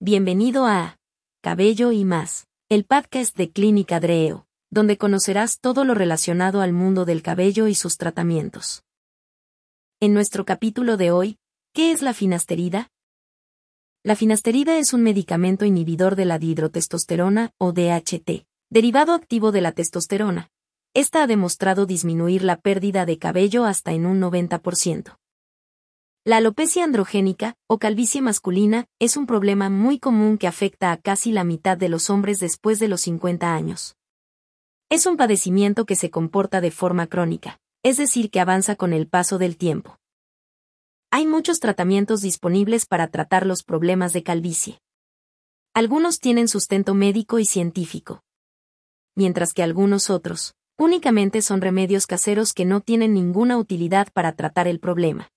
Bienvenido 0.00 0.64
a 0.64 0.96
Cabello 1.42 1.90
y 1.90 2.04
más, 2.04 2.46
el 2.68 2.84
podcast 2.84 3.36
de 3.36 3.50
Clínica 3.50 3.98
Dreo, 3.98 4.46
donde 4.70 4.96
conocerás 4.96 5.58
todo 5.58 5.84
lo 5.84 5.94
relacionado 5.94 6.60
al 6.60 6.72
mundo 6.72 7.04
del 7.04 7.20
cabello 7.20 7.66
y 7.66 7.74
sus 7.74 7.96
tratamientos. 7.96 8.84
En 9.98 10.14
nuestro 10.14 10.44
capítulo 10.44 10.98
de 10.98 11.10
hoy, 11.10 11.38
¿qué 11.74 11.90
es 11.90 12.00
la 12.00 12.14
finasterida? 12.14 12.92
La 14.04 14.14
finasterida 14.14 14.78
es 14.78 14.92
un 14.92 15.02
medicamento 15.02 15.64
inhibidor 15.64 16.14
de 16.14 16.26
la 16.26 16.38
dihidrotestosterona 16.38 17.50
o 17.58 17.72
DHT, 17.72 18.46
derivado 18.70 19.14
activo 19.14 19.50
de 19.50 19.62
la 19.62 19.72
testosterona. 19.72 20.48
Esta 20.94 21.24
ha 21.24 21.26
demostrado 21.26 21.86
disminuir 21.86 22.44
la 22.44 22.60
pérdida 22.60 23.04
de 23.04 23.18
cabello 23.18 23.64
hasta 23.64 23.92
en 23.94 24.06
un 24.06 24.20
90%. 24.20 25.18
La 26.28 26.36
alopecia 26.36 26.84
androgénica, 26.84 27.54
o 27.68 27.78
calvicie 27.78 28.20
masculina, 28.20 28.84
es 28.98 29.16
un 29.16 29.24
problema 29.26 29.70
muy 29.70 29.98
común 29.98 30.36
que 30.36 30.46
afecta 30.46 30.92
a 30.92 30.98
casi 30.98 31.32
la 31.32 31.42
mitad 31.42 31.78
de 31.78 31.88
los 31.88 32.10
hombres 32.10 32.38
después 32.38 32.78
de 32.78 32.86
los 32.86 33.00
50 33.00 33.54
años. 33.54 33.96
Es 34.90 35.06
un 35.06 35.16
padecimiento 35.16 35.86
que 35.86 35.96
se 35.96 36.10
comporta 36.10 36.60
de 36.60 36.70
forma 36.70 37.06
crónica, 37.06 37.58
es 37.82 37.96
decir, 37.96 38.30
que 38.30 38.40
avanza 38.40 38.76
con 38.76 38.92
el 38.92 39.08
paso 39.08 39.38
del 39.38 39.56
tiempo. 39.56 39.96
Hay 41.10 41.26
muchos 41.26 41.60
tratamientos 41.60 42.20
disponibles 42.20 42.84
para 42.84 43.08
tratar 43.08 43.46
los 43.46 43.62
problemas 43.62 44.12
de 44.12 44.22
calvicie. 44.22 44.82
Algunos 45.72 46.20
tienen 46.20 46.48
sustento 46.48 46.92
médico 46.92 47.38
y 47.38 47.46
científico. 47.46 48.22
Mientras 49.16 49.54
que 49.54 49.62
algunos 49.62 50.10
otros, 50.10 50.52
únicamente 50.76 51.40
son 51.40 51.62
remedios 51.62 52.06
caseros 52.06 52.52
que 52.52 52.66
no 52.66 52.82
tienen 52.82 53.14
ninguna 53.14 53.56
utilidad 53.56 54.08
para 54.12 54.32
tratar 54.32 54.68
el 54.68 54.78
problema. 54.78 55.30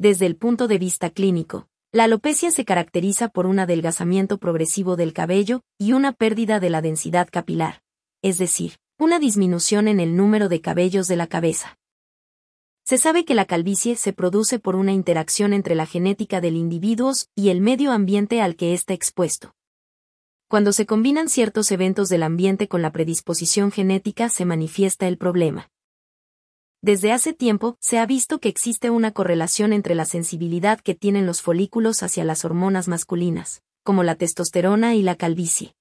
Desde 0.00 0.24
el 0.24 0.34
punto 0.34 0.66
de 0.66 0.78
vista 0.78 1.10
clínico, 1.10 1.68
la 1.92 2.04
alopecia 2.04 2.50
se 2.50 2.64
caracteriza 2.64 3.28
por 3.28 3.44
un 3.44 3.58
adelgazamiento 3.58 4.38
progresivo 4.38 4.96
del 4.96 5.12
cabello 5.12 5.60
y 5.76 5.92
una 5.92 6.12
pérdida 6.12 6.58
de 6.58 6.70
la 6.70 6.80
densidad 6.80 7.28
capilar, 7.30 7.82
es 8.22 8.38
decir, 8.38 8.78
una 8.98 9.18
disminución 9.18 9.88
en 9.88 10.00
el 10.00 10.16
número 10.16 10.48
de 10.48 10.62
cabellos 10.62 11.06
de 11.06 11.16
la 11.16 11.26
cabeza. 11.26 11.78
Se 12.82 12.96
sabe 12.96 13.26
que 13.26 13.34
la 13.34 13.44
calvicie 13.44 13.94
se 13.94 14.14
produce 14.14 14.58
por 14.58 14.74
una 14.74 14.92
interacción 14.92 15.52
entre 15.52 15.74
la 15.74 15.84
genética 15.84 16.40
del 16.40 16.56
individuo 16.56 17.12
y 17.34 17.50
el 17.50 17.60
medio 17.60 17.92
ambiente 17.92 18.40
al 18.40 18.56
que 18.56 18.72
está 18.72 18.94
expuesto. 18.94 19.54
Cuando 20.48 20.72
se 20.72 20.86
combinan 20.86 21.28
ciertos 21.28 21.70
eventos 21.72 22.08
del 22.08 22.22
ambiente 22.22 22.68
con 22.68 22.80
la 22.80 22.90
predisposición 22.90 23.70
genética 23.70 24.30
se 24.30 24.46
manifiesta 24.46 25.06
el 25.08 25.18
problema. 25.18 25.70
Desde 26.82 27.12
hace 27.12 27.34
tiempo, 27.34 27.76
se 27.78 27.98
ha 27.98 28.06
visto 28.06 28.38
que 28.38 28.48
existe 28.48 28.88
una 28.88 29.10
correlación 29.10 29.74
entre 29.74 29.94
la 29.94 30.06
sensibilidad 30.06 30.80
que 30.80 30.94
tienen 30.94 31.26
los 31.26 31.42
folículos 31.42 32.02
hacia 32.02 32.24
las 32.24 32.46
hormonas 32.46 32.88
masculinas, 32.88 33.62
como 33.82 34.02
la 34.02 34.14
testosterona 34.14 34.94
y 34.94 35.02
la 35.02 35.14
calvicie. 35.14 35.74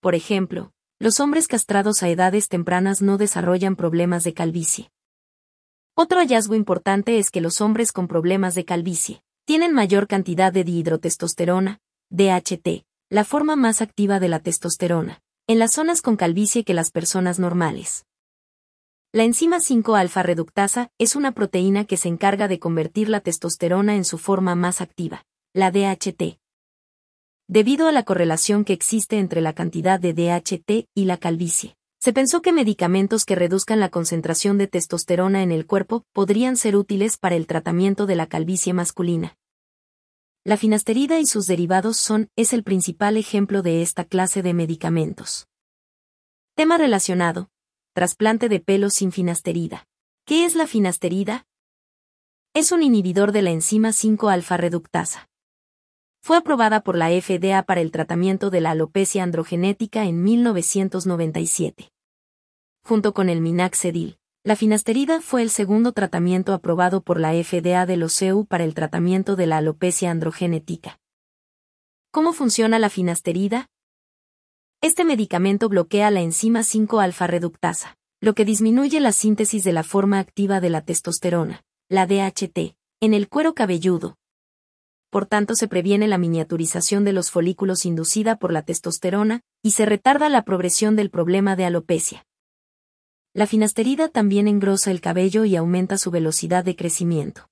Por 0.00 0.14
ejemplo, 0.14 0.72
los 1.00 1.18
hombres 1.18 1.48
castrados 1.48 2.04
a 2.04 2.08
edades 2.08 2.48
tempranas 2.48 3.02
no 3.02 3.18
desarrollan 3.18 3.74
problemas 3.74 4.22
de 4.22 4.34
calvicie. 4.34 4.92
Otro 5.96 6.20
hallazgo 6.20 6.54
importante 6.54 7.18
es 7.18 7.30
que 7.30 7.40
los 7.40 7.60
hombres 7.60 7.90
con 7.90 8.06
problemas 8.06 8.54
de 8.54 8.64
calvicie 8.64 9.24
tienen 9.44 9.72
mayor 9.72 10.06
cantidad 10.06 10.52
de 10.52 10.62
dihidrotestosterona, 10.62 11.80
DHT, 12.10 12.84
la 13.10 13.24
forma 13.24 13.56
más 13.56 13.82
activa 13.82 14.20
de 14.20 14.28
la 14.28 14.38
testosterona, 14.38 15.22
en 15.48 15.58
las 15.58 15.72
zonas 15.72 16.02
con 16.02 16.16
calvicie 16.16 16.62
que 16.62 16.72
las 16.72 16.92
personas 16.92 17.40
normales. 17.40 18.06
La 19.14 19.22
enzima 19.22 19.58
5-alfa 19.58 20.24
reductasa 20.24 20.90
es 20.98 21.14
una 21.14 21.30
proteína 21.30 21.84
que 21.84 21.96
se 21.96 22.08
encarga 22.08 22.48
de 22.48 22.58
convertir 22.58 23.08
la 23.08 23.20
testosterona 23.20 23.94
en 23.94 24.04
su 24.04 24.18
forma 24.18 24.56
más 24.56 24.80
activa, 24.80 25.24
la 25.52 25.70
DHT. 25.70 26.40
Debido 27.46 27.86
a 27.86 27.92
la 27.92 28.02
correlación 28.02 28.64
que 28.64 28.72
existe 28.72 29.20
entre 29.20 29.40
la 29.40 29.52
cantidad 29.52 30.00
de 30.00 30.14
DHT 30.14 30.88
y 30.96 31.04
la 31.04 31.18
calvicie, 31.18 31.76
se 32.00 32.12
pensó 32.12 32.42
que 32.42 32.52
medicamentos 32.52 33.24
que 33.24 33.36
reduzcan 33.36 33.78
la 33.78 33.88
concentración 33.88 34.58
de 34.58 34.66
testosterona 34.66 35.44
en 35.44 35.52
el 35.52 35.64
cuerpo 35.64 36.02
podrían 36.12 36.56
ser 36.56 36.74
útiles 36.74 37.16
para 37.16 37.36
el 37.36 37.46
tratamiento 37.46 38.06
de 38.06 38.16
la 38.16 38.26
calvicie 38.26 38.72
masculina. 38.72 39.36
La 40.42 40.56
finasterida 40.56 41.20
y 41.20 41.26
sus 41.26 41.46
derivados 41.46 41.98
son, 41.98 42.30
es 42.34 42.52
el 42.52 42.64
principal 42.64 43.16
ejemplo 43.16 43.62
de 43.62 43.80
esta 43.80 44.02
clase 44.02 44.42
de 44.42 44.54
medicamentos. 44.54 45.46
Tema 46.56 46.78
relacionado, 46.78 47.48
trasplante 47.94 48.48
de 48.48 48.58
pelo 48.58 48.90
sin 48.90 49.12
finasterida. 49.12 49.86
¿Qué 50.26 50.44
es 50.44 50.56
la 50.56 50.66
finasterida? 50.66 51.46
Es 52.52 52.72
un 52.72 52.82
inhibidor 52.82 53.30
de 53.30 53.42
la 53.42 53.50
enzima 53.52 53.90
5-alfa 53.90 54.56
reductasa. 54.56 55.28
Fue 56.20 56.36
aprobada 56.36 56.80
por 56.80 56.96
la 56.96 57.10
FDA 57.10 57.62
para 57.62 57.80
el 57.80 57.92
tratamiento 57.92 58.50
de 58.50 58.60
la 58.60 58.72
alopecia 58.72 59.22
androgenética 59.22 60.06
en 60.06 60.24
1997. 60.24 61.92
Junto 62.82 63.14
con 63.14 63.28
el 63.28 63.40
minaxedil, 63.40 64.18
la 64.42 64.56
finasterida 64.56 65.20
fue 65.20 65.42
el 65.42 65.50
segundo 65.50 65.92
tratamiento 65.92 66.52
aprobado 66.52 67.00
por 67.00 67.20
la 67.20 67.32
FDA 67.32 67.86
de 67.86 67.96
los 67.96 68.20
EU 68.22 68.44
para 68.44 68.64
el 68.64 68.74
tratamiento 68.74 69.36
de 69.36 69.46
la 69.46 69.58
alopecia 69.58 70.10
androgenética. 70.10 70.98
¿Cómo 72.10 72.32
funciona 72.32 72.80
la 72.80 72.90
finasterida? 72.90 73.68
Este 74.84 75.06
medicamento 75.06 75.70
bloquea 75.70 76.10
la 76.10 76.20
enzima 76.20 76.60
5-alfa 76.60 77.26
reductasa, 77.26 77.96
lo 78.20 78.34
que 78.34 78.44
disminuye 78.44 79.00
la 79.00 79.12
síntesis 79.12 79.64
de 79.64 79.72
la 79.72 79.82
forma 79.82 80.18
activa 80.18 80.60
de 80.60 80.68
la 80.68 80.82
testosterona, 80.82 81.64
la 81.88 82.06
DHT, 82.06 82.76
en 83.00 83.14
el 83.14 83.30
cuero 83.30 83.54
cabelludo. 83.54 84.18
Por 85.08 85.24
tanto, 85.24 85.54
se 85.54 85.68
previene 85.68 86.06
la 86.06 86.18
miniaturización 86.18 87.02
de 87.06 87.14
los 87.14 87.30
folículos 87.30 87.86
inducida 87.86 88.36
por 88.36 88.52
la 88.52 88.60
testosterona 88.60 89.40
y 89.62 89.70
se 89.70 89.86
retarda 89.86 90.28
la 90.28 90.44
progresión 90.44 90.96
del 90.96 91.08
problema 91.08 91.56
de 91.56 91.64
alopecia. 91.64 92.26
La 93.32 93.46
finasterida 93.46 94.10
también 94.10 94.48
engrosa 94.48 94.90
el 94.90 95.00
cabello 95.00 95.46
y 95.46 95.56
aumenta 95.56 95.96
su 95.96 96.10
velocidad 96.10 96.62
de 96.62 96.76
crecimiento. 96.76 97.48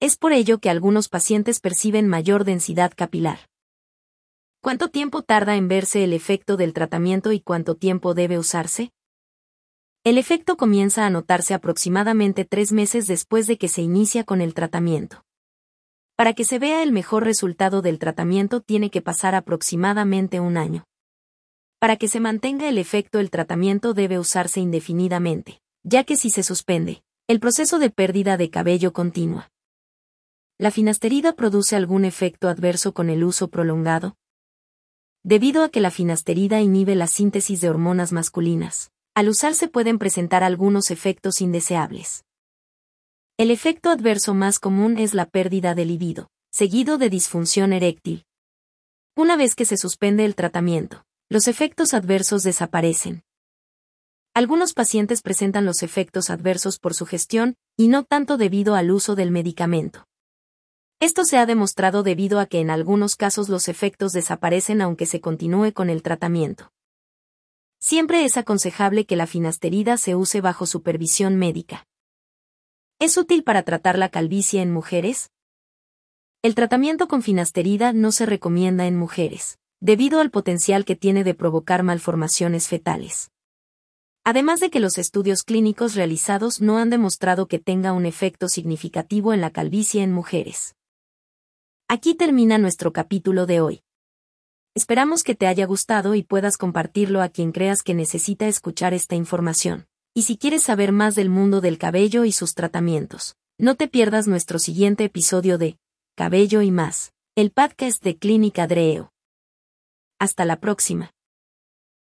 Es 0.00 0.16
por 0.16 0.32
ello 0.32 0.58
que 0.58 0.70
algunos 0.70 1.08
pacientes 1.08 1.60
perciben 1.60 2.08
mayor 2.08 2.42
densidad 2.42 2.92
capilar. 2.96 3.51
¿Cuánto 4.62 4.90
tiempo 4.90 5.22
tarda 5.22 5.56
en 5.56 5.66
verse 5.66 6.04
el 6.04 6.12
efecto 6.12 6.56
del 6.56 6.72
tratamiento 6.72 7.32
y 7.32 7.40
cuánto 7.40 7.74
tiempo 7.74 8.14
debe 8.14 8.38
usarse? 8.38 8.92
El 10.04 10.18
efecto 10.18 10.56
comienza 10.56 11.04
a 11.04 11.10
notarse 11.10 11.52
aproximadamente 11.52 12.44
tres 12.44 12.70
meses 12.70 13.08
después 13.08 13.48
de 13.48 13.58
que 13.58 13.66
se 13.66 13.82
inicia 13.82 14.22
con 14.22 14.40
el 14.40 14.54
tratamiento. 14.54 15.24
Para 16.14 16.32
que 16.32 16.44
se 16.44 16.60
vea 16.60 16.84
el 16.84 16.92
mejor 16.92 17.24
resultado 17.24 17.82
del 17.82 17.98
tratamiento 17.98 18.60
tiene 18.60 18.88
que 18.88 19.02
pasar 19.02 19.34
aproximadamente 19.34 20.38
un 20.38 20.56
año. 20.56 20.84
Para 21.80 21.96
que 21.96 22.06
se 22.06 22.20
mantenga 22.20 22.68
el 22.68 22.78
efecto 22.78 23.18
el 23.18 23.30
tratamiento 23.30 23.94
debe 23.94 24.20
usarse 24.20 24.60
indefinidamente, 24.60 25.60
ya 25.82 26.04
que 26.04 26.14
si 26.14 26.30
se 26.30 26.44
suspende, 26.44 27.02
el 27.26 27.40
proceso 27.40 27.80
de 27.80 27.90
pérdida 27.90 28.36
de 28.36 28.48
cabello 28.48 28.92
continúa. 28.92 29.50
¿La 30.56 30.70
finasterida 30.70 31.32
produce 31.32 31.74
algún 31.74 32.04
efecto 32.04 32.48
adverso 32.48 32.94
con 32.94 33.10
el 33.10 33.24
uso 33.24 33.48
prolongado? 33.48 34.14
Debido 35.24 35.62
a 35.62 35.68
que 35.68 35.80
la 35.80 35.92
finasterida 35.92 36.60
inhibe 36.60 36.96
la 36.96 37.06
síntesis 37.06 37.60
de 37.60 37.70
hormonas 37.70 38.10
masculinas, 38.10 38.90
al 39.14 39.28
usarse 39.28 39.68
pueden 39.68 39.98
presentar 39.98 40.42
algunos 40.42 40.90
efectos 40.90 41.40
indeseables. 41.40 42.24
El 43.38 43.52
efecto 43.52 43.90
adverso 43.90 44.34
más 44.34 44.58
común 44.58 44.98
es 44.98 45.14
la 45.14 45.26
pérdida 45.26 45.76
de 45.76 45.84
libido, 45.84 46.28
seguido 46.50 46.98
de 46.98 47.08
disfunción 47.08 47.72
eréctil. 47.72 48.24
Una 49.16 49.36
vez 49.36 49.54
que 49.54 49.64
se 49.64 49.76
suspende 49.76 50.24
el 50.24 50.34
tratamiento, 50.34 51.04
los 51.28 51.46
efectos 51.46 51.94
adversos 51.94 52.42
desaparecen. 52.42 53.22
Algunos 54.34 54.74
pacientes 54.74 55.22
presentan 55.22 55.64
los 55.64 55.84
efectos 55.84 56.30
adversos 56.30 56.80
por 56.80 56.94
su 56.94 57.06
gestión, 57.06 57.54
y 57.76 57.86
no 57.86 58.02
tanto 58.02 58.38
debido 58.38 58.74
al 58.74 58.90
uso 58.90 59.14
del 59.14 59.30
medicamento. 59.30 60.04
Esto 61.02 61.24
se 61.24 61.36
ha 61.36 61.46
demostrado 61.46 62.04
debido 62.04 62.38
a 62.38 62.46
que 62.46 62.60
en 62.60 62.70
algunos 62.70 63.16
casos 63.16 63.48
los 63.48 63.66
efectos 63.66 64.12
desaparecen 64.12 64.80
aunque 64.80 65.04
se 65.04 65.20
continúe 65.20 65.72
con 65.72 65.90
el 65.90 66.00
tratamiento. 66.00 66.70
Siempre 67.80 68.24
es 68.24 68.36
aconsejable 68.36 69.04
que 69.04 69.16
la 69.16 69.26
finasterida 69.26 69.96
se 69.96 70.14
use 70.14 70.40
bajo 70.40 70.64
supervisión 70.64 71.34
médica. 71.34 71.88
¿Es 73.00 73.16
útil 73.16 73.42
para 73.42 73.64
tratar 73.64 73.98
la 73.98 74.10
calvicie 74.10 74.62
en 74.62 74.72
mujeres? 74.72 75.32
El 76.40 76.54
tratamiento 76.54 77.08
con 77.08 77.22
finasterida 77.22 77.92
no 77.92 78.12
se 78.12 78.24
recomienda 78.24 78.86
en 78.86 78.96
mujeres, 78.96 79.58
debido 79.80 80.20
al 80.20 80.30
potencial 80.30 80.84
que 80.84 80.94
tiene 80.94 81.24
de 81.24 81.34
provocar 81.34 81.82
malformaciones 81.82 82.68
fetales. 82.68 83.32
Además 84.22 84.60
de 84.60 84.70
que 84.70 84.78
los 84.78 84.98
estudios 84.98 85.42
clínicos 85.42 85.96
realizados 85.96 86.60
no 86.60 86.78
han 86.78 86.90
demostrado 86.90 87.48
que 87.48 87.58
tenga 87.58 87.92
un 87.92 88.06
efecto 88.06 88.48
significativo 88.48 89.32
en 89.32 89.40
la 89.40 89.50
calvicie 89.50 90.04
en 90.04 90.12
mujeres. 90.12 90.76
Aquí 91.94 92.14
termina 92.14 92.56
nuestro 92.56 92.94
capítulo 92.94 93.44
de 93.44 93.60
hoy. 93.60 93.82
Esperamos 94.74 95.22
que 95.22 95.34
te 95.34 95.46
haya 95.46 95.66
gustado 95.66 96.14
y 96.14 96.22
puedas 96.22 96.56
compartirlo 96.56 97.20
a 97.20 97.28
quien 97.28 97.52
creas 97.52 97.82
que 97.82 97.92
necesita 97.92 98.48
escuchar 98.48 98.94
esta 98.94 99.14
información. 99.14 99.86
Y 100.14 100.22
si 100.22 100.38
quieres 100.38 100.62
saber 100.62 100.90
más 100.90 101.16
del 101.16 101.28
mundo 101.28 101.60
del 101.60 101.76
cabello 101.76 102.24
y 102.24 102.32
sus 102.32 102.54
tratamientos, 102.54 103.36
no 103.58 103.74
te 103.74 103.88
pierdas 103.88 104.26
nuestro 104.26 104.58
siguiente 104.58 105.04
episodio 105.04 105.58
de 105.58 105.76
Cabello 106.16 106.62
y 106.62 106.70
más, 106.70 107.12
el 107.36 107.50
podcast 107.50 108.02
de 108.02 108.16
Clínica 108.16 108.66
Dreo. 108.66 109.12
Hasta 110.18 110.46
la 110.46 110.60
próxima. 110.60 111.12